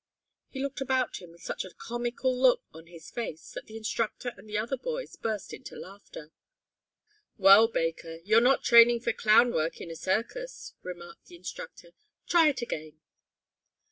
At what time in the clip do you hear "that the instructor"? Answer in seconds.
3.51-4.33